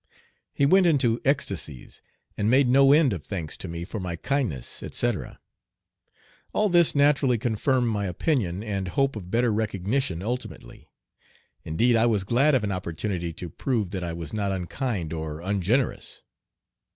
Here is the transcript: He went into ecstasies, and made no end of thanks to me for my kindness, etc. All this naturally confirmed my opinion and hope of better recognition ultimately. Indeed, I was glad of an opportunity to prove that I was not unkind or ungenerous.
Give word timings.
He 0.51 0.65
went 0.65 0.87
into 0.87 1.21
ecstasies, 1.23 2.01
and 2.35 2.49
made 2.49 2.67
no 2.67 2.91
end 2.91 3.13
of 3.13 3.23
thanks 3.23 3.55
to 3.57 3.67
me 3.67 3.85
for 3.85 3.99
my 3.99 4.15
kindness, 4.15 4.81
etc. 4.81 5.39
All 6.53 6.69
this 6.69 6.95
naturally 6.95 7.37
confirmed 7.37 7.87
my 7.87 8.07
opinion 8.07 8.63
and 8.63 8.87
hope 8.87 9.15
of 9.15 9.29
better 9.29 9.53
recognition 9.53 10.23
ultimately. 10.23 10.89
Indeed, 11.63 11.95
I 11.95 12.07
was 12.07 12.23
glad 12.23 12.55
of 12.55 12.63
an 12.63 12.71
opportunity 12.71 13.31
to 13.33 13.49
prove 13.51 13.91
that 13.91 14.03
I 14.03 14.11
was 14.13 14.33
not 14.33 14.51
unkind 14.51 15.13
or 15.13 15.39
ungenerous. 15.39 16.23